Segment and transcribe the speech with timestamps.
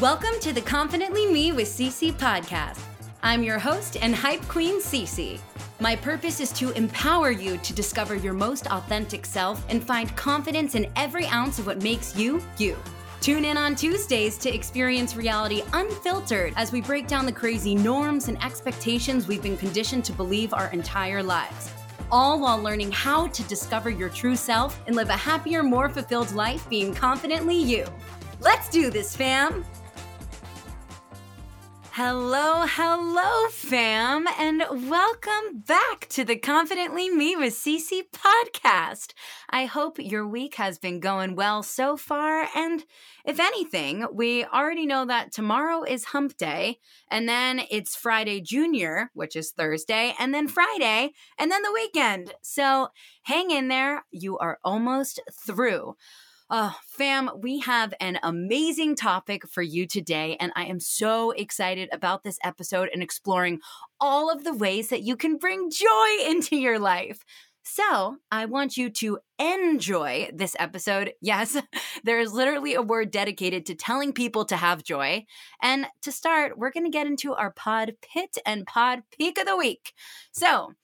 [0.00, 2.80] Welcome to the Confidently Me with CC podcast.
[3.22, 5.40] I'm your host and hype queen, CC.
[5.80, 10.74] My purpose is to empower you to discover your most authentic self and find confidence
[10.74, 12.76] in every ounce of what makes you, you.
[13.22, 18.28] Tune in on Tuesdays to experience reality unfiltered as we break down the crazy norms
[18.28, 21.70] and expectations we've been conditioned to believe our entire lives.
[22.12, 26.32] All while learning how to discover your true self and live a happier, more fulfilled
[26.32, 27.86] life being confidently you.
[28.40, 29.64] Let's do this, fam!
[31.98, 39.14] Hello, hello, fam, and welcome back to the Confidently Me with CC podcast.
[39.48, 42.48] I hope your week has been going well so far.
[42.54, 42.84] And
[43.24, 49.10] if anything, we already know that tomorrow is hump day, and then it's Friday Junior,
[49.14, 52.34] which is Thursday, and then Friday, and then the weekend.
[52.42, 52.88] So
[53.22, 54.04] hang in there.
[54.10, 55.96] You are almost through.
[56.48, 61.88] Oh, fam, we have an amazing topic for you today, and I am so excited
[61.90, 63.58] about this episode and exploring
[63.98, 67.18] all of the ways that you can bring joy into your life.
[67.64, 71.14] So, I want you to enjoy this episode.
[71.20, 71.60] Yes,
[72.04, 75.26] there is literally a word dedicated to telling people to have joy.
[75.60, 79.46] And to start, we're going to get into our pod pit and pod peak of
[79.46, 79.94] the week.
[80.30, 80.74] So,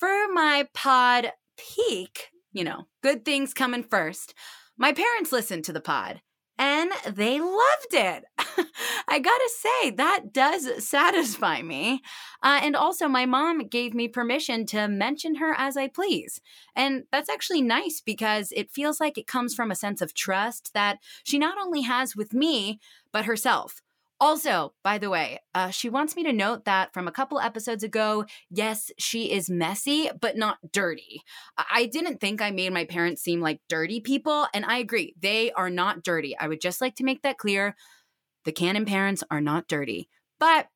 [0.00, 4.34] for my pod peak, you know, good things coming first.
[4.82, 6.22] My parents listened to the pod
[6.58, 8.24] and they loved it.
[9.06, 12.02] I gotta say, that does satisfy me.
[12.42, 16.40] Uh, and also, my mom gave me permission to mention her as I please.
[16.74, 20.74] And that's actually nice because it feels like it comes from a sense of trust
[20.74, 22.80] that she not only has with me,
[23.12, 23.82] but herself.
[24.22, 27.82] Also, by the way, uh, she wants me to note that from a couple episodes
[27.82, 31.22] ago, yes, she is messy, but not dirty.
[31.58, 35.50] I didn't think I made my parents seem like dirty people, and I agree, they
[35.50, 36.38] are not dirty.
[36.38, 37.74] I would just like to make that clear.
[38.44, 40.68] The Cannon parents are not dirty, but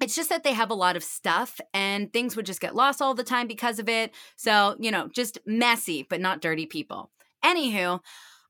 [0.00, 3.02] it's just that they have a lot of stuff and things would just get lost
[3.02, 4.14] all the time because of it.
[4.36, 7.10] So, you know, just messy, but not dirty people.
[7.44, 8.00] Anywho,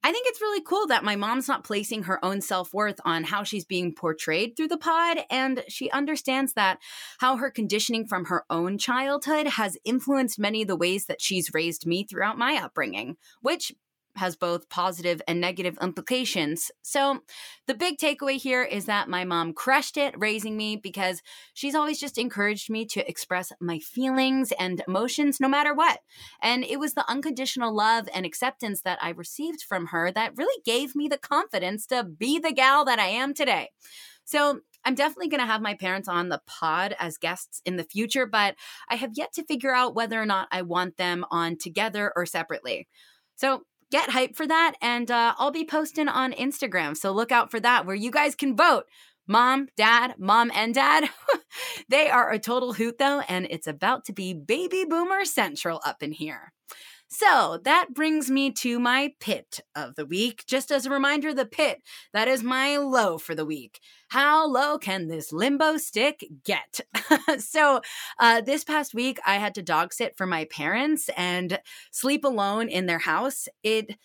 [0.02, 3.24] I think it's really cool that my mom's not placing her own self worth on
[3.24, 5.18] how she's being portrayed through the pod.
[5.30, 6.78] And she understands that
[7.18, 11.52] how her conditioning from her own childhood has influenced many of the ways that she's
[11.52, 13.72] raised me throughout my upbringing, which
[14.16, 16.70] has both positive and negative implications.
[16.82, 17.20] So,
[17.66, 21.22] the big takeaway here is that my mom crushed it raising me because
[21.54, 26.00] she's always just encouraged me to express my feelings and emotions no matter what.
[26.42, 30.60] And it was the unconditional love and acceptance that I received from her that really
[30.64, 33.70] gave me the confidence to be the gal that I am today.
[34.24, 37.84] So, I'm definitely going to have my parents on the pod as guests in the
[37.84, 38.54] future, but
[38.88, 42.24] I have yet to figure out whether or not I want them on together or
[42.24, 42.88] separately.
[43.40, 44.74] So get hyped for that.
[44.80, 46.96] And uh, I'll be posting on Instagram.
[46.96, 48.84] So look out for that where you guys can vote.
[49.26, 51.08] Mom, dad, mom, and dad.
[51.88, 56.02] they are a total hoot though, and it's about to be baby boomer central up
[56.02, 56.52] in here.
[57.12, 60.44] So that brings me to my pit of the week.
[60.46, 61.82] Just as a reminder, the pit,
[62.12, 63.80] that is my low for the week.
[64.10, 66.80] How low can this limbo stick get?
[67.38, 67.80] so,
[68.20, 71.58] uh, this past week, I had to dog sit for my parents and
[71.90, 73.48] sleep alone in their house.
[73.64, 73.96] It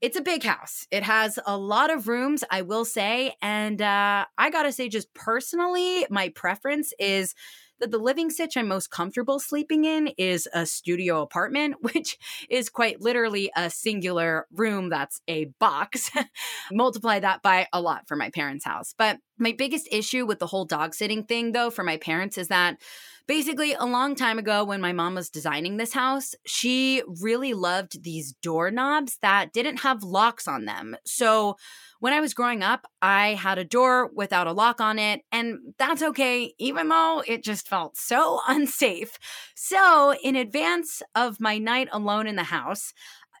[0.00, 0.86] it's a big house.
[0.90, 3.34] It has a lot of rooms, I will say.
[3.40, 7.34] And uh, I gotta say, just personally, my preference is
[7.82, 12.16] that the living sitch I'm most comfortable sleeping in is a studio apartment, which
[12.48, 16.10] is quite literally a singular room that's a box.
[16.72, 18.94] Multiply that by a lot for my parents' house.
[18.96, 22.48] But my biggest issue with the whole dog sitting thing, though, for my parents is
[22.48, 22.78] that
[23.26, 28.02] basically a long time ago when my mom was designing this house, she really loved
[28.02, 30.96] these doorknobs that didn't have locks on them.
[31.04, 31.56] So
[32.00, 35.58] when I was growing up, I had a door without a lock on it, and
[35.78, 39.18] that's okay, even though it just felt so unsafe.
[39.54, 42.92] So, in advance of my night alone in the house,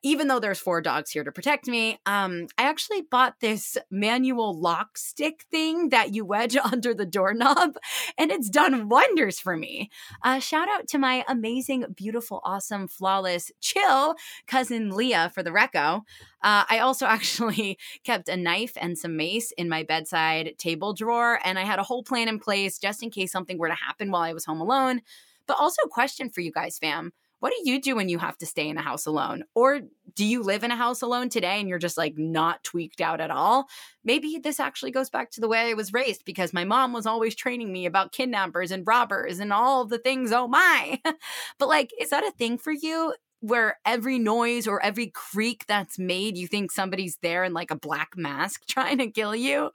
[0.02, 4.58] even though there's four dogs here to protect me, um, I actually bought this manual
[4.58, 7.76] lock stick thing that you wedge under the doorknob,
[8.18, 9.90] and it's done wonders for me.
[10.22, 14.16] Uh, shout out to my amazing, beautiful, awesome, flawless, chill
[14.46, 16.02] cousin Leah for the Reco.
[16.42, 21.38] Uh, I also actually kept a knife and some mace in my bedside table drawer,
[21.44, 24.10] and I had a whole plan in place just in case something were to happen
[24.10, 25.02] while I was home alone.
[25.46, 28.46] But also, question for you guys, fam what do you do when you have to
[28.46, 29.42] stay in a house alone?
[29.56, 29.80] Or
[30.14, 33.20] do you live in a house alone today and you're just like not tweaked out
[33.20, 33.66] at all?
[34.04, 37.04] Maybe this actually goes back to the way I was raised because my mom was
[37.04, 40.30] always training me about kidnappers and robbers and all the things.
[40.30, 41.00] Oh my.
[41.58, 43.12] but like, is that a thing for you?
[43.42, 47.76] Where every noise or every creak that's made, you think somebody's there in like a
[47.76, 49.70] black mask trying to kill you.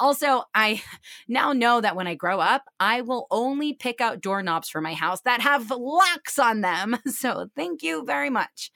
[0.00, 0.82] Also, I
[1.28, 4.94] now know that when I grow up, I will only pick out doorknobs for my
[4.94, 6.96] house that have locks on them.
[7.12, 8.72] So thank you very much.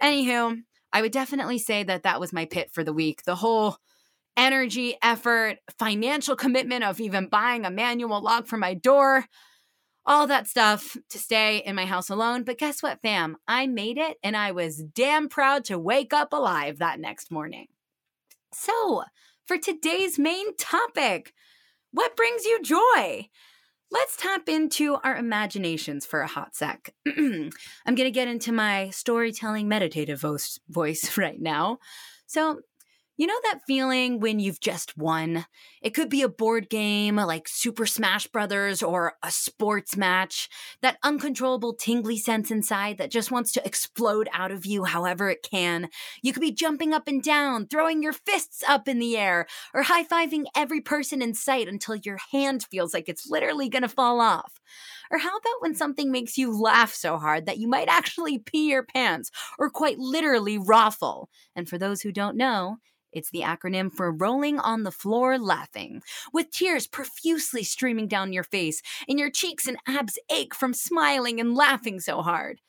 [0.00, 0.62] Anywho,
[0.92, 3.24] I would definitely say that that was my pit for the week.
[3.24, 3.76] The whole
[4.36, 9.26] energy, effort, financial commitment of even buying a manual lock for my door,
[10.06, 12.42] all that stuff to stay in my house alone.
[12.42, 13.36] But guess what, fam?
[13.48, 17.68] I made it and I was damn proud to wake up alive that next morning.
[18.52, 19.04] So,
[19.46, 21.32] for today's main topic,
[21.90, 23.28] what brings you joy?
[23.90, 26.94] Let's tap into our imaginations for a hot sec.
[27.06, 27.50] I'm
[27.86, 31.78] going to get into my storytelling meditative voice, voice right now.
[32.26, 32.60] So,
[33.16, 35.46] you know that feeling when you've just won?
[35.80, 40.48] It could be a board game like Super Smash Brothers or a sports match.
[40.82, 45.46] That uncontrollable tingly sense inside that just wants to explode out of you however it
[45.48, 45.88] can.
[46.22, 49.82] You could be jumping up and down, throwing your fists up in the air, or
[49.82, 54.20] high fiving every person in sight until your hand feels like it's literally gonna fall
[54.20, 54.60] off.
[55.10, 58.70] Or how about when something makes you laugh so hard that you might actually pee
[58.70, 61.26] your pants or quite literally ROFL?
[61.54, 62.78] And for those who don't know,
[63.14, 66.02] it's the acronym for rolling on the floor laughing,
[66.32, 71.40] with tears profusely streaming down your face and your cheeks and abs ache from smiling
[71.40, 72.60] and laughing so hard.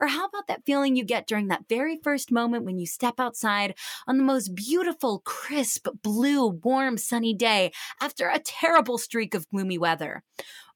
[0.00, 3.14] Or how about that feeling you get during that very first moment when you step
[3.18, 3.74] outside
[4.06, 9.78] on the most beautiful, crisp, blue, warm, sunny day after a terrible streak of gloomy
[9.78, 10.22] weather?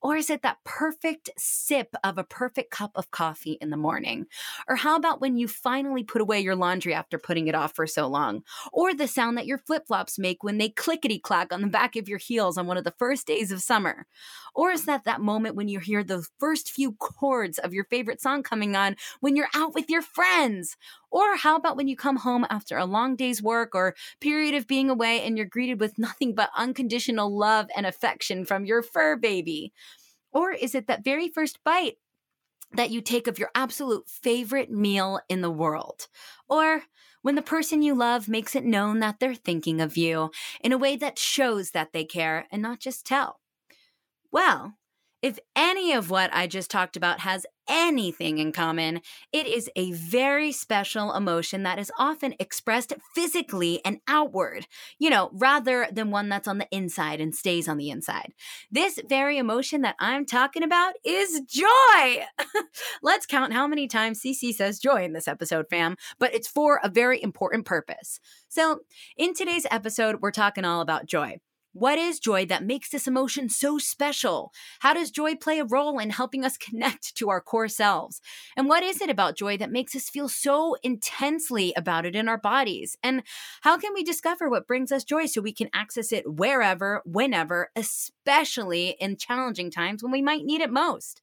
[0.00, 4.26] Or is it that perfect sip of a perfect cup of coffee in the morning?
[4.68, 7.86] Or how about when you finally put away your laundry after putting it off for
[7.86, 8.42] so long?
[8.72, 11.96] Or the sound that your flip flops make when they clickety clack on the back
[11.96, 14.06] of your heels on one of the first days of summer?
[14.54, 18.20] Or is that that moment when you hear the first few chords of your favorite
[18.20, 20.76] song coming on when you're out with your friends?
[21.10, 24.66] Or how about when you come home after a long day's work or period of
[24.66, 29.16] being away and you're greeted with nothing but unconditional love and affection from your fur
[29.16, 29.72] baby?
[30.32, 31.96] Or is it that very first bite
[32.72, 36.08] that you take of your absolute favorite meal in the world?
[36.48, 36.82] Or
[37.22, 40.78] when the person you love makes it known that they're thinking of you in a
[40.78, 43.40] way that shows that they care and not just tell?
[44.30, 44.74] Well,
[45.22, 49.00] if any of what I just talked about has anything in common,
[49.32, 54.66] it is a very special emotion that is often expressed physically and outward,
[54.98, 58.32] you know, rather than one that's on the inside and stays on the inside.
[58.70, 62.24] This very emotion that I'm talking about is joy.
[63.02, 66.80] Let's count how many times CC says joy in this episode, fam, but it's for
[66.82, 68.20] a very important purpose.
[68.48, 68.80] So,
[69.16, 71.38] in today's episode, we're talking all about joy.
[71.78, 74.52] What is joy that makes this emotion so special?
[74.80, 78.20] How does joy play a role in helping us connect to our core selves?
[78.56, 82.28] And what is it about joy that makes us feel so intensely about it in
[82.28, 82.96] our bodies?
[83.02, 83.22] And
[83.60, 87.70] how can we discover what brings us joy so we can access it wherever, whenever,
[87.76, 91.22] especially in challenging times when we might need it most?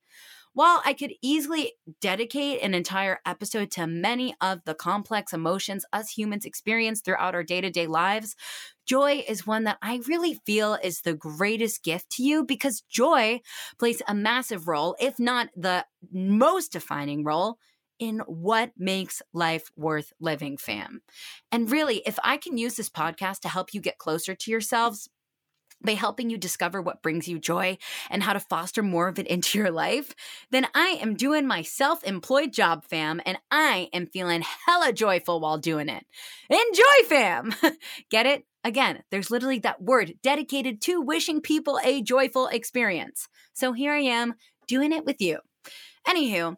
[0.55, 6.09] While I could easily dedicate an entire episode to many of the complex emotions us
[6.11, 8.37] humans experience throughout our day to day lives,
[8.85, 13.41] joy is one that I really feel is the greatest gift to you because joy
[13.77, 17.57] plays a massive role, if not the most defining role
[17.99, 21.01] in what makes life worth living, fam.
[21.51, 25.09] And really, if I can use this podcast to help you get closer to yourselves,
[25.85, 27.77] by helping you discover what brings you joy
[28.09, 30.13] and how to foster more of it into your life,
[30.51, 35.39] then I am doing my self employed job, fam, and I am feeling hella joyful
[35.39, 36.05] while doing it.
[36.49, 37.55] Enjoy, fam!
[38.09, 38.45] Get it?
[38.63, 43.27] Again, there's literally that word dedicated to wishing people a joyful experience.
[43.53, 44.33] So here I am
[44.67, 45.39] doing it with you.
[46.07, 46.55] Anywho,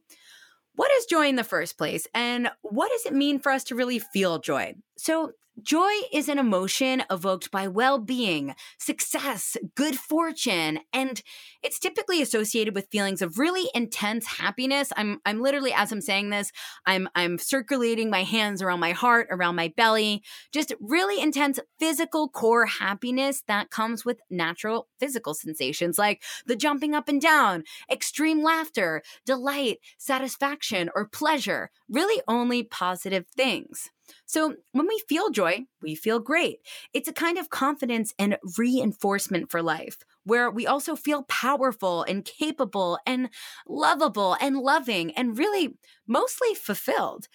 [0.76, 3.76] what is joy in the first place, and what does it mean for us to
[3.76, 4.76] really feel joy?
[4.98, 5.32] So,
[5.64, 11.24] Joy is an emotion evoked by well being, success, good fortune, and
[11.64, 14.94] it's typically associated with feelings of really intense happiness.
[14.96, 16.52] I'm, I'm literally, as I'm saying this,
[16.86, 20.22] I'm, I'm circulating my hands around my heart, around my belly,
[20.52, 26.94] just really intense physical core happiness that comes with natural physical sensations like the jumping
[26.94, 33.90] up and down, extreme laughter, delight, satisfaction, or pleasure, really only positive things.
[34.26, 36.60] So, when we feel joy, we feel great.
[36.94, 42.26] It's a kind of confidence and reinforcement for life where we also feel powerful and
[42.26, 43.30] capable and
[43.68, 47.28] lovable and loving and really mostly fulfilled.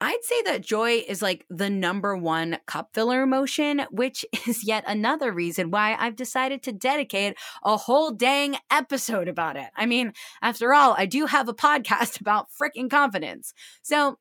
[0.00, 4.84] I'd say that joy is like the number one cup filler emotion, which is yet
[4.86, 9.68] another reason why I've decided to dedicate a whole dang episode about it.
[9.74, 13.54] I mean, after all, I do have a podcast about freaking confidence.
[13.82, 14.18] So,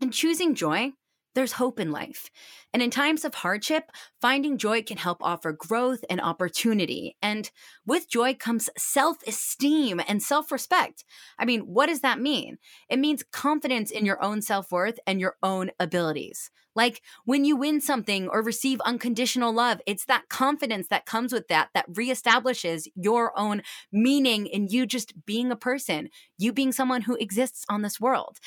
[0.00, 0.92] in choosing joy,
[1.34, 2.30] there's hope in life.
[2.72, 7.16] And in times of hardship, finding joy can help offer growth and opportunity.
[7.22, 7.50] And
[7.86, 11.04] with joy comes self esteem and self respect.
[11.38, 12.58] I mean, what does that mean?
[12.88, 16.50] It means confidence in your own self worth and your own abilities.
[16.74, 21.48] Like when you win something or receive unconditional love, it's that confidence that comes with
[21.48, 23.62] that that reestablishes your own
[23.92, 28.38] meaning in you just being a person, you being someone who exists on this world.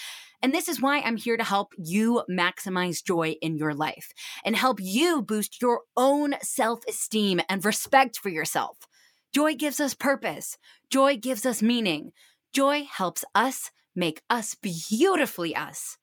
[0.41, 4.11] And this is why I'm here to help you maximize joy in your life
[4.45, 8.77] and help you boost your own self esteem and respect for yourself.
[9.33, 10.57] Joy gives us purpose,
[10.89, 12.11] joy gives us meaning,
[12.53, 15.97] joy helps us make us beautifully us.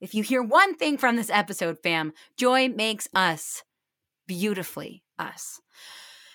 [0.00, 3.62] If you hear one thing from this episode, fam, joy makes us
[4.26, 5.60] beautifully us.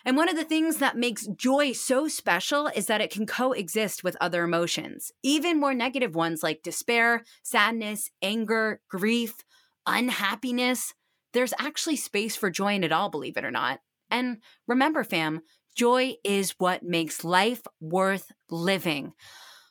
[0.05, 4.03] And one of the things that makes joy so special is that it can coexist
[4.03, 9.35] with other emotions, even more negative ones like despair, sadness, anger, grief,
[9.85, 10.93] unhappiness.
[11.33, 13.81] There's actually space for joy in it all, believe it or not.
[14.09, 14.37] And
[14.67, 15.41] remember, fam,
[15.75, 19.13] joy is what makes life worth living.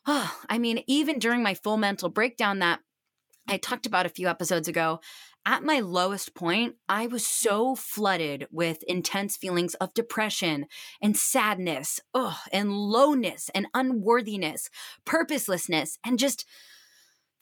[0.06, 2.80] Oh, I mean, even during my full mental breakdown that
[3.48, 5.00] I talked about a few episodes ago,
[5.46, 10.66] at my lowest point, I was so flooded with intense feelings of depression
[11.00, 14.68] and sadness, ugh, and lowness and unworthiness,
[15.06, 16.44] purposelessness, and just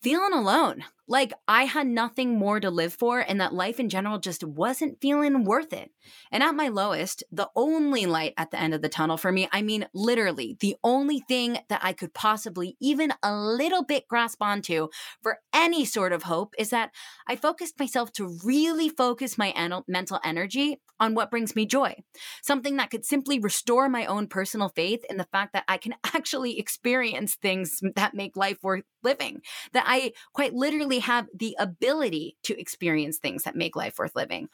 [0.01, 0.85] feeling alone.
[1.09, 5.01] Like I had nothing more to live for, and that life in general just wasn't
[5.01, 5.91] feeling worth it.
[6.33, 9.49] And at my lowest, the only light at the end of the tunnel for me,
[9.53, 14.43] I mean, literally, the only thing that I could possibly even a little bit grasp
[14.43, 14.89] onto
[15.23, 16.91] for any sort of hope is that
[17.27, 21.95] I focused myself to really focus my en- mental energy on what brings me joy.
[22.43, 25.95] Something that could simply restore my own personal faith in the fact that I can
[26.05, 29.41] actually experience things that make life worth living,
[29.73, 34.49] that I quite literally have the ability to experience things that make life worth living.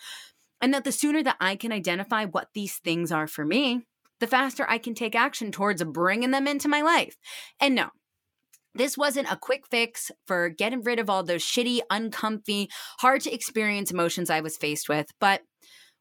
[0.60, 3.86] And that the sooner that I can identify what these things are for me,
[4.20, 7.16] the faster I can take action towards bringing them into my life.
[7.60, 7.90] And no,
[8.74, 12.70] this wasn't a quick fix for getting rid of all those shitty, uncomfy,
[13.00, 15.42] hard to experience emotions I was faced with, but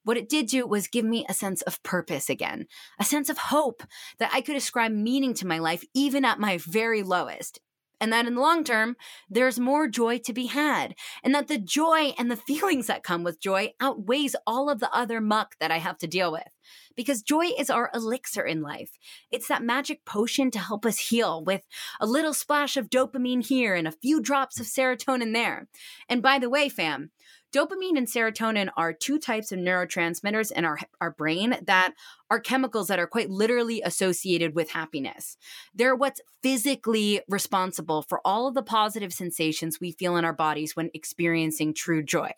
[0.03, 2.65] what it did do was give me a sense of purpose again,
[2.99, 3.83] a sense of hope
[4.19, 7.59] that I could ascribe meaning to my life even at my very lowest
[8.01, 8.97] and that in the long term,
[9.29, 13.23] there's more joy to be had, and that the joy and the feelings that come
[13.23, 16.47] with joy outweighs all of the other muck that I have to deal with.
[16.95, 18.97] Because joy is our elixir in life.
[19.31, 21.61] It's that magic potion to help us heal with
[22.01, 25.69] a little splash of dopamine here and a few drops of serotonin there.
[26.09, 27.11] And by the way, fam,
[27.53, 31.93] Dopamine and serotonin are two types of neurotransmitters in our, our brain that
[32.29, 35.37] are chemicals that are quite literally associated with happiness.
[35.75, 40.75] They're what's physically responsible for all of the positive sensations we feel in our bodies
[40.75, 42.31] when experiencing true joy.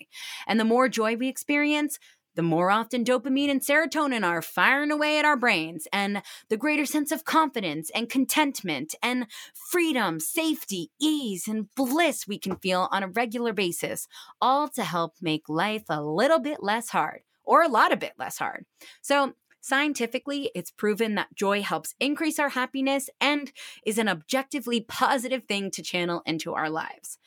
[0.47, 1.99] And the more joy we experience,
[2.35, 6.85] the more often dopamine and serotonin are firing away at our brains, and the greater
[6.85, 13.03] sense of confidence and contentment and freedom, safety, ease, and bliss we can feel on
[13.03, 14.07] a regular basis,
[14.41, 18.13] all to help make life a little bit less hard or a lot of bit
[18.17, 18.65] less hard.
[19.01, 19.33] So,
[19.65, 23.53] Scientifically, it's proven that joy helps increase our happiness and
[23.85, 27.17] is an objectively positive thing to channel into our lives.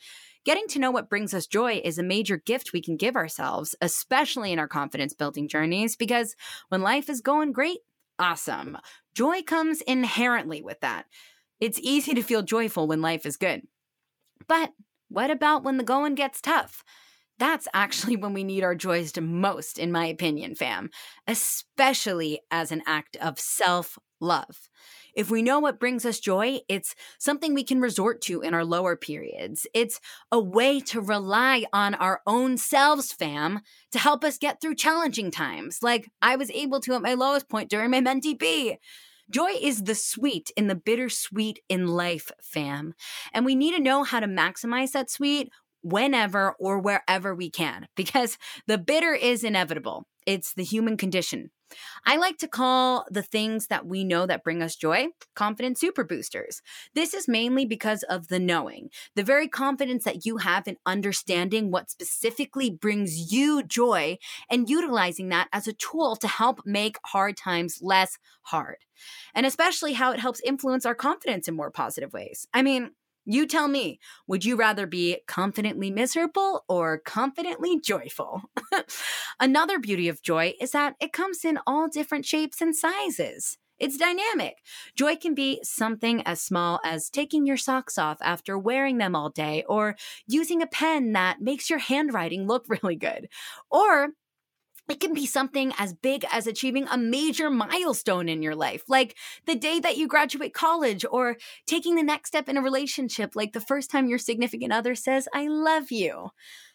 [0.47, 3.75] Getting to know what brings us joy is a major gift we can give ourselves,
[3.81, 6.37] especially in our confidence building journeys, because
[6.69, 7.79] when life is going great,
[8.17, 8.77] awesome.
[9.13, 11.05] Joy comes inherently with that.
[11.59, 13.63] It's easy to feel joyful when life is good.
[14.47, 14.71] But
[15.09, 16.81] what about when the going gets tough?
[17.39, 20.91] That's actually when we need our joys to most, in my opinion, fam,
[21.27, 24.69] especially as an act of self love.
[25.15, 28.63] If we know what brings us joy, it's something we can resort to in our
[28.63, 29.65] lower periods.
[29.73, 29.99] It's
[30.31, 35.31] a way to rely on our own selves, fam, to help us get through challenging
[35.31, 38.77] times, like I was able to at my lowest point during my B.
[39.29, 42.93] Joy is the sweet in the bittersweet in life, fam.
[43.33, 47.87] And we need to know how to maximize that sweet whenever or wherever we can,
[47.95, 50.05] because the bitter is inevitable.
[50.25, 51.51] It's the human condition.
[52.05, 56.03] I like to call the things that we know that bring us joy confidence super
[56.03, 56.61] boosters.
[56.95, 61.71] This is mainly because of the knowing, the very confidence that you have in understanding
[61.71, 64.17] what specifically brings you joy
[64.49, 68.77] and utilizing that as a tool to help make hard times less hard.
[69.35, 72.47] And especially how it helps influence our confidence in more positive ways.
[72.53, 72.91] I mean,
[73.29, 78.43] You tell me, would you rather be confidently miserable or confidently joyful?
[79.39, 83.57] Another beauty of joy is that it comes in all different shapes and sizes.
[83.79, 84.55] It's dynamic.
[84.95, 89.29] Joy can be something as small as taking your socks off after wearing them all
[89.29, 93.27] day, or using a pen that makes your handwriting look really good.
[93.69, 94.11] Or
[94.89, 99.15] it can be something as big as achieving a major milestone in your life, like
[99.45, 103.53] the day that you graduate college, or taking the next step in a relationship, like
[103.53, 106.29] the first time your significant other says, I love you.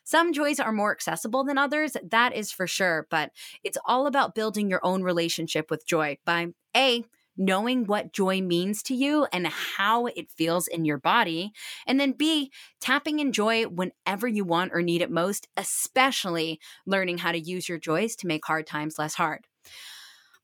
[0.05, 3.31] Some joys are more accessible than others, that is for sure, but
[3.63, 7.05] it's all about building your own relationship with joy by A,
[7.37, 11.53] knowing what joy means to you and how it feels in your body.
[11.87, 17.19] And then B, tapping in joy whenever you want or need it most, especially learning
[17.19, 19.47] how to use your joys to make hard times less hard.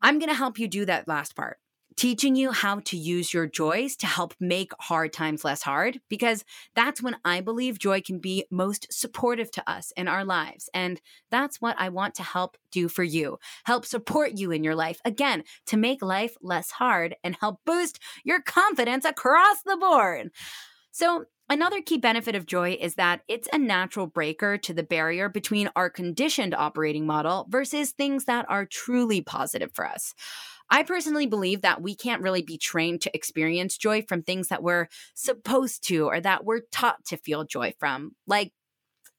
[0.00, 1.58] I'm going to help you do that last part
[1.98, 6.44] teaching you how to use your joys to help make hard times less hard, because
[6.76, 10.70] that's when I believe joy can be most supportive to us in our lives.
[10.72, 11.00] And
[11.30, 15.00] that's what I want to help do for you help support you in your life,
[15.04, 20.30] again, to make life less hard and help boost your confidence across the board.
[20.92, 25.30] So, Another key benefit of joy is that it's a natural breaker to the barrier
[25.30, 30.14] between our conditioned operating model versus things that are truly positive for us.
[30.70, 34.62] I personally believe that we can't really be trained to experience joy from things that
[34.62, 38.12] we're supposed to or that we're taught to feel joy from.
[38.26, 38.52] Like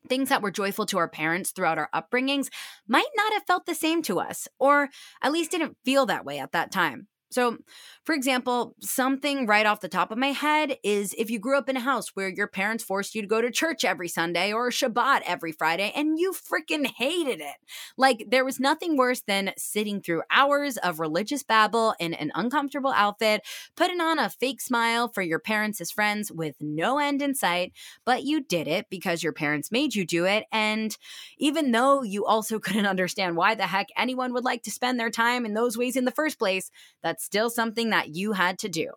[0.07, 2.49] things that were joyful to our parents throughout our upbringings
[2.87, 4.89] might not have felt the same to us, or
[5.21, 7.07] at least didn't feel that way at that time.
[7.31, 7.57] So,
[8.03, 11.69] for example, something right off the top of my head is if you grew up
[11.69, 14.69] in a house where your parents forced you to go to church every Sunday or
[14.71, 17.55] Shabbat every Friday and you freaking hated it.
[17.97, 22.91] Like, there was nothing worse than sitting through hours of religious babble in an uncomfortable
[22.95, 23.45] outfit,
[23.75, 27.73] putting on a fake smile for your parents as friends with no end in sight,
[28.05, 30.45] but you did it because your parents made you do it.
[30.51, 30.97] And
[31.37, 35.09] even though you also couldn't understand why the heck anyone would like to spend their
[35.11, 36.71] time in those ways in the first place,
[37.03, 38.91] that's still something that you had to do.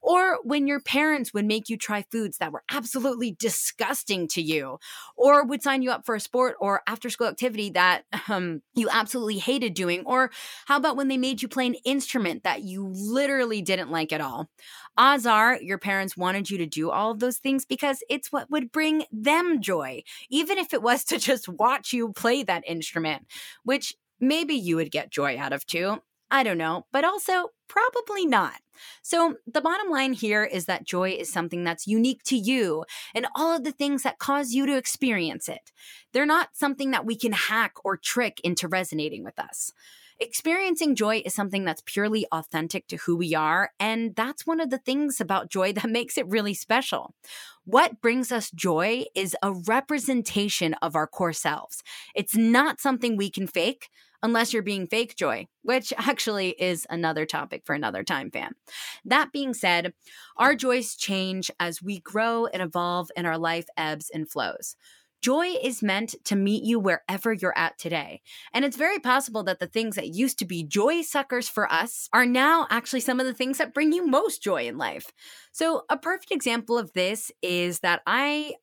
[0.00, 4.78] Or when your parents would make you try foods that were absolutely disgusting to you,
[5.16, 8.88] or would sign you up for a sport or after school activity that um, you
[8.90, 10.02] absolutely hated doing.
[10.04, 10.32] Or
[10.66, 14.20] how about when they made you play an instrument that you literally didn't like at
[14.20, 14.48] all?
[14.98, 18.50] Odds are your parents wanted you to do all of those things because it's what
[18.50, 23.26] would bring them joy, even if it was to just watch you play that instrument,
[23.62, 26.00] which maybe you would get joy out of too.
[26.32, 28.54] I don't know, but also probably not.
[29.02, 33.26] So, the bottom line here is that joy is something that's unique to you and
[33.36, 35.70] all of the things that cause you to experience it.
[36.12, 39.72] They're not something that we can hack or trick into resonating with us.
[40.20, 44.70] Experiencing joy is something that's purely authentic to who we are, and that's one of
[44.70, 47.14] the things about joy that makes it really special.
[47.64, 51.82] What brings us joy is a representation of our core selves.
[52.14, 53.90] It's not something we can fake
[54.22, 58.54] unless you're being fake joy, which actually is another topic for another time, fam.
[59.04, 59.92] That being said,
[60.36, 64.76] our joys change as we grow and evolve and our life ebbs and flows.
[65.22, 68.22] Joy is meant to meet you wherever you're at today.
[68.52, 72.08] And it's very possible that the things that used to be joy suckers for us
[72.12, 75.12] are now actually some of the things that bring you most joy in life.
[75.52, 78.54] So, a perfect example of this is that I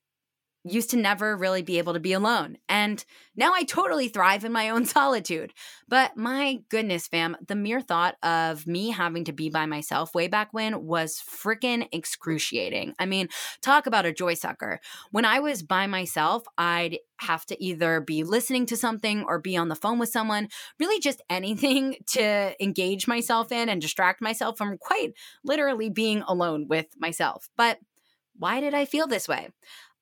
[0.65, 2.57] used to never really be able to be alone.
[2.67, 3.03] And
[3.35, 5.53] now I totally thrive in my own solitude.
[5.87, 10.27] But my goodness, fam, the mere thought of me having to be by myself way
[10.27, 12.93] back when was freaking excruciating.
[12.99, 13.29] I mean,
[13.61, 14.79] talk about a joy sucker.
[15.11, 19.57] When I was by myself, I'd have to either be listening to something or be
[19.57, 20.47] on the phone with someone,
[20.79, 26.67] really just anything to engage myself in and distract myself from quite literally being alone
[26.67, 27.49] with myself.
[27.57, 27.79] But
[28.39, 29.49] why did I feel this way?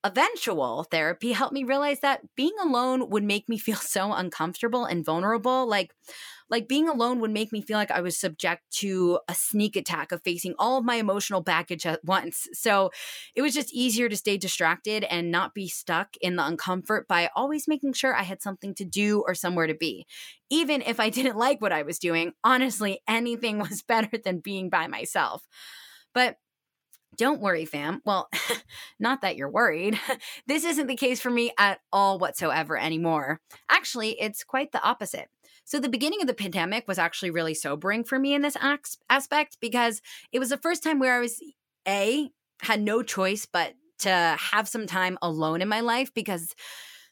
[0.07, 5.05] Eventual therapy helped me realize that being alone would make me feel so uncomfortable and
[5.05, 5.93] vulnerable like
[6.49, 10.11] like being alone would make me feel like I was subject to a sneak attack
[10.11, 12.47] of facing all of my emotional baggage at once.
[12.53, 12.91] So
[13.35, 17.29] it was just easier to stay distracted and not be stuck in the uncomfort by
[17.35, 20.05] always making sure I had something to do or somewhere to be.
[20.49, 24.69] Even if I didn't like what I was doing, honestly, anything was better than being
[24.69, 25.43] by myself.
[26.13, 26.37] But
[27.17, 28.01] don't worry, fam.
[28.05, 28.29] Well,
[28.99, 29.99] not that you're worried.
[30.47, 33.41] this isn't the case for me at all whatsoever anymore.
[33.69, 35.29] Actually, it's quite the opposite.
[35.65, 38.55] So, the beginning of the pandemic was actually really sobering for me in this
[39.09, 40.01] aspect because
[40.31, 41.41] it was the first time where I was
[41.87, 42.29] A,
[42.61, 46.55] had no choice but to have some time alone in my life because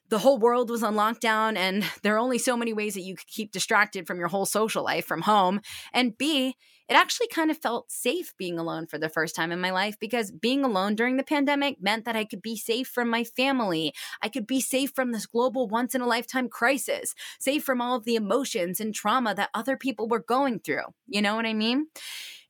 [0.10, 3.15] the whole world was on lockdown and there are only so many ways that you
[3.15, 5.62] could keep distracted from your whole social life from home.
[5.94, 6.56] And B,
[6.88, 9.98] it actually kind of felt safe being alone for the first time in my life
[10.00, 13.93] because being alone during the pandemic meant that I could be safe from my family.
[14.21, 17.95] I could be safe from this global once in a lifetime crisis, safe from all
[17.95, 20.84] of the emotions and trauma that other people were going through.
[21.08, 21.88] You know what I mean?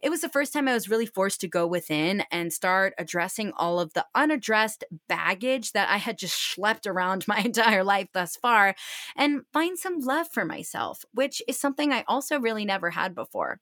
[0.02, 3.54] It was the first time I was really forced to go within and start addressing
[3.58, 8.36] all of the unaddressed baggage that I had just schlepped around my entire life thus
[8.36, 8.76] far
[9.16, 13.62] and find some love for myself, which is something I also really never had before.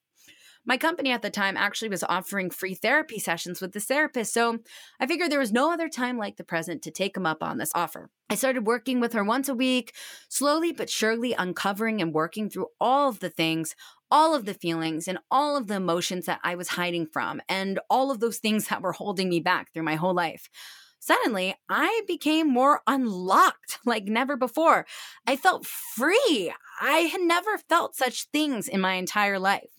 [0.65, 4.59] My company at the time actually was offering free therapy sessions with this therapist, so
[4.97, 7.57] I figured there was no other time like the present to take him up on
[7.57, 8.09] this offer.
[8.29, 9.93] I started working with her once a week,
[10.29, 13.75] slowly but surely uncovering and working through all of the things,
[14.09, 17.79] all of the feelings, and all of the emotions that I was hiding from, and
[17.89, 20.47] all of those things that were holding me back through my whole life.
[20.99, 24.85] Suddenly, I became more unlocked like never before.
[25.27, 26.53] I felt free.
[26.79, 29.69] I had never felt such things in my entire life.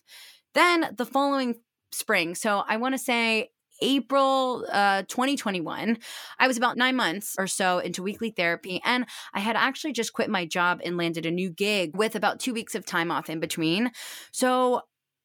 [0.54, 1.56] Then the following
[1.92, 3.50] spring, so I want to say
[3.82, 5.98] April uh, 2021,
[6.38, 10.12] I was about nine months or so into weekly therapy, and I had actually just
[10.12, 13.28] quit my job and landed a new gig with about two weeks of time off
[13.28, 13.90] in between.
[14.32, 14.82] So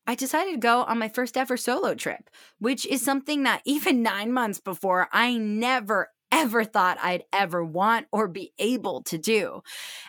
[0.07, 4.01] I decided to go on my first ever solo trip, which is something that even
[4.03, 9.61] nine months before I never, ever thought I'd ever want or be able to do.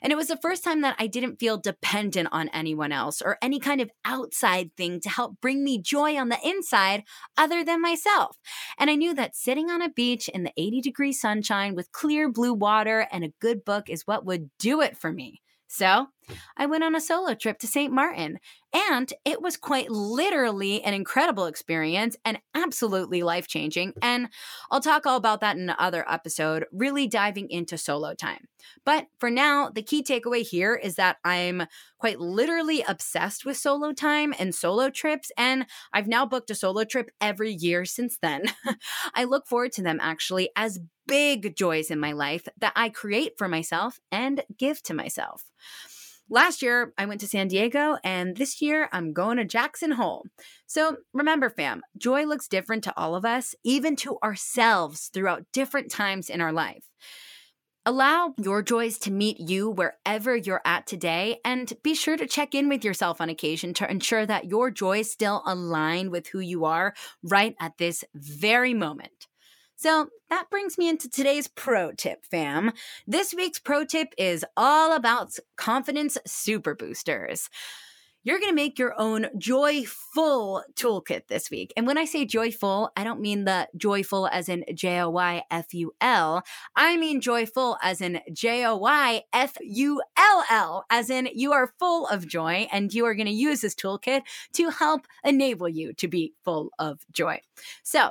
[0.03, 3.39] And it was the first time that I didn't feel dependent on anyone else or
[3.43, 7.05] any kind of outside thing to help bring me joy on the inside
[7.37, 8.37] other than myself.
[8.79, 12.31] And I knew that sitting on a beach in the 80 degree sunshine with clear
[12.31, 15.41] blue water and a good book is what would do it for me.
[15.73, 16.09] So
[16.57, 17.93] I went on a solo trip to St.
[17.93, 18.39] Martin,
[18.73, 23.95] and it was quite literally an incredible experience and absolutely life changing.
[24.01, 24.29] And
[24.71, 28.47] I'll talk all about that in another episode, really diving into solo time.
[28.85, 31.67] But for now, the key takeaway here is that I'm
[31.99, 36.85] quite literally obsessed with solo time and solo trips, and I've now booked a solo
[36.85, 38.45] trip every year since then.
[39.15, 43.33] I look forward to them actually as big joys in my life that I create
[43.37, 45.45] for myself and give to myself.
[46.33, 50.25] Last year, I went to San Diego, and this year, I'm going to Jackson Hole.
[50.65, 55.91] So remember, fam, joy looks different to all of us, even to ourselves throughout different
[55.91, 56.85] times in our life.
[57.85, 62.55] Allow your joys to meet you wherever you're at today, and be sure to check
[62.55, 66.65] in with yourself on occasion to ensure that your joys still align with who you
[66.65, 69.27] are right at this very moment.
[69.81, 72.73] So that brings me into today's pro tip, fam.
[73.07, 77.49] This week's pro tip is all about confidence super boosters.
[78.23, 81.73] You're going to make your own joyful toolkit this week.
[81.79, 85.45] And when I say joyful, I don't mean the joyful as in J O Y
[85.51, 86.43] F U L.
[86.77, 91.55] I mean joyful as in J O Y F U L L, as in you
[91.55, 95.71] are full of joy and you are going to use this toolkit to help enable
[95.71, 97.41] you to be full of joy.
[97.83, 98.11] So,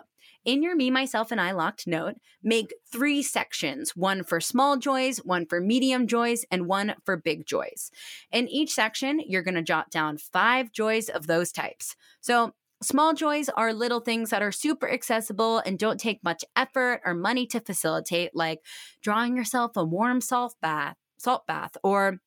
[0.50, 5.20] in your Me, Myself, and I locked note, make three sections one for small joys,
[5.20, 7.92] one for medium joys, and one for big joys.
[8.32, 11.96] In each section, you're going to jot down five joys of those types.
[12.20, 17.02] So, Small joys are little things that are super accessible and don't take much effort
[17.04, 18.60] or money to facilitate, like
[19.02, 22.22] drawing yourself a warm salt bath, salt bath, or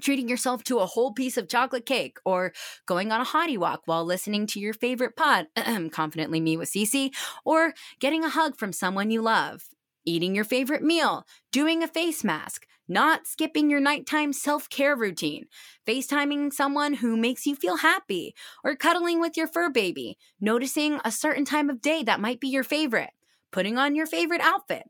[0.00, 2.52] treating yourself to a whole piece of chocolate cake or
[2.86, 5.46] going on a hottie walk while listening to your favorite pod,
[5.92, 7.10] confidently me with CC,
[7.44, 9.64] or getting a hug from someone you love,
[10.04, 15.46] eating your favorite meal, doing a face mask, not skipping your nighttime self care routine,
[15.86, 21.10] FaceTiming someone who makes you feel happy, or cuddling with your fur baby, noticing a
[21.10, 23.10] certain time of day that might be your favorite,
[23.50, 24.84] putting on your favorite outfit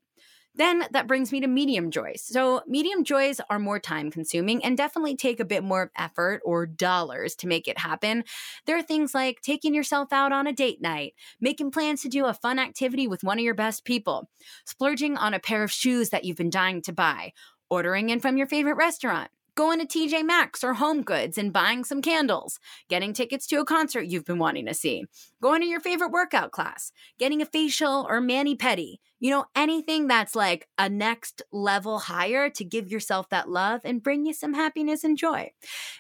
[0.57, 2.23] then that brings me to medium joys.
[2.23, 6.67] So, medium joys are more time consuming and definitely take a bit more effort or
[6.67, 8.25] dollars to make it happen.
[8.67, 12.25] There are things like taking yourself out on a date night, making plans to do
[12.27, 14.29] a fun activity with one of your best people,
[14.65, 17.33] splurging on a pair of shoes that you've been dying to buy,
[17.71, 21.83] ordering in from your favorite restaurant, going to TJ Maxx or Home Goods and buying
[21.83, 25.05] some candles, getting tickets to a concert you've been wanting to see,
[25.41, 30.07] going to your favorite workout class, getting a facial or mani pedi, you know, anything
[30.07, 34.55] that's like a next level higher to give yourself that love and bring you some
[34.55, 35.51] happiness and joy.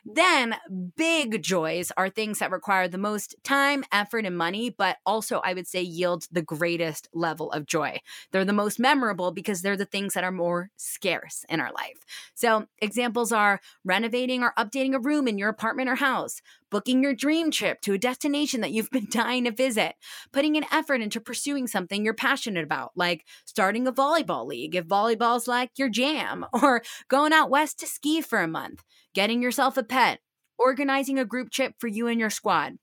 [0.04, 0.56] Then,
[0.96, 5.54] big joys are things that require the most time, effort, and money, but also I
[5.54, 8.00] would say yield the greatest level of joy.
[8.32, 12.04] They're the most memorable because they're the things that are more scarce in our life.
[12.34, 16.40] So, examples are renovating or updating a room in your apartment or house,
[16.76, 19.94] booking your dream trip to a destination that you've been dying to visit,
[20.30, 24.84] putting an effort into pursuing something you're passionate about, like starting a volleyball league if
[24.84, 28.84] volleyball's like your jam, or going out west to ski for a month,
[29.14, 30.18] getting yourself a pet,
[30.58, 32.74] organizing a group trip for you and your squad,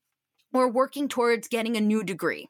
[0.52, 2.48] or working towards getting a new degree.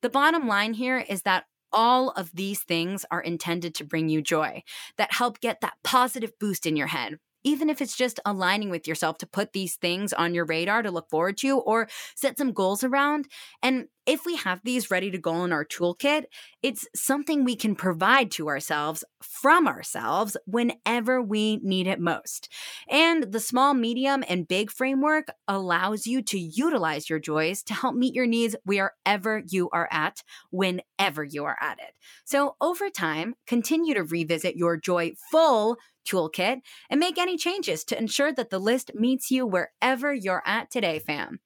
[0.00, 4.22] The bottom line here is that all of these things are intended to bring you
[4.22, 4.62] joy,
[4.96, 8.88] that help get that positive boost in your head even if it's just aligning with
[8.88, 12.52] yourself to put these things on your radar to look forward to or set some
[12.52, 13.28] goals around.
[13.62, 16.24] And if we have these ready to go in our toolkit,
[16.62, 22.48] it's something we can provide to ourselves from ourselves whenever we need it most.
[22.88, 27.94] And the small, medium, and big framework allows you to utilize your joys to help
[27.94, 31.94] meet your needs wherever you are at, whenever you are at it.
[32.24, 38.32] So over time, continue to revisit your joyful toolkit and make any changes to ensure
[38.32, 41.40] that the list meets you wherever you're at today, fam.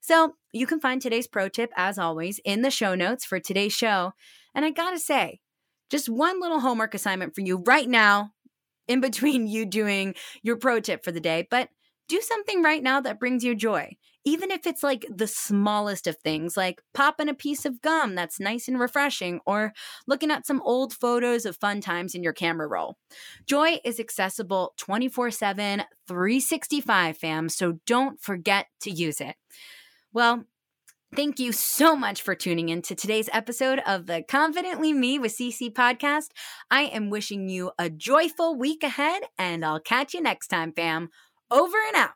[0.00, 3.72] So you can find today's pro tip, as always, in the show notes for today's
[3.72, 4.12] show.
[4.54, 5.40] And I gotta say,
[5.90, 8.30] just one little homework assignment for you right now,
[8.86, 11.68] in between you doing your pro tip for the day, but
[12.08, 16.16] do something right now that brings you joy even if it's like the smallest of
[16.16, 19.72] things, like popping a piece of gum that's nice and refreshing, or
[20.06, 22.96] looking at some old photos of fun times in your camera roll.
[23.46, 29.36] Joy is accessible 24 7, 365, fam, so don't forget to use it.
[30.12, 30.44] Well,
[31.14, 35.36] Thank you so much for tuning in to today's episode of the Confidently Me with
[35.36, 36.30] CC podcast.
[36.72, 41.10] I am wishing you a joyful week ahead, and I'll catch you next time, fam.
[41.50, 42.10] Over and out.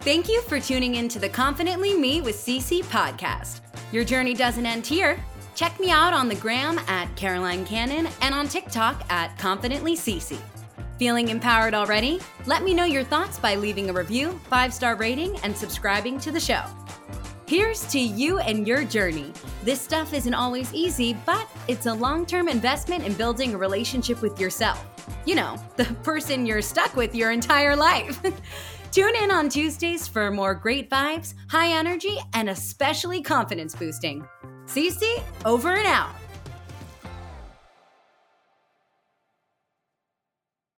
[0.00, 3.60] Thank you for tuning in to the Confidently Me with CC podcast.
[3.92, 5.18] Your journey doesn't end here.
[5.54, 10.38] Check me out on the gram at Caroline Cannon and on TikTok at Confidently CC.
[10.98, 12.20] Feeling empowered already?
[12.46, 16.30] Let me know your thoughts by leaving a review, five star rating, and subscribing to
[16.32, 16.62] the show.
[17.46, 19.32] Here's to you and your journey.
[19.64, 24.22] This stuff isn't always easy, but it's a long term investment in building a relationship
[24.22, 24.97] with yourself.
[25.24, 28.20] You know, the person you're stuck with your entire life.
[28.90, 34.26] Tune in on Tuesdays for more great vibes, high energy, and especially confidence boosting.
[34.64, 36.14] CC, over and out.